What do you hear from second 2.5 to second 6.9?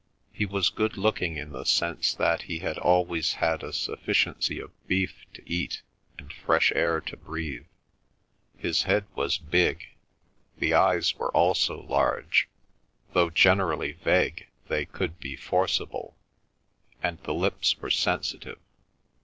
had always had a sufficiency of beef to eat and fresh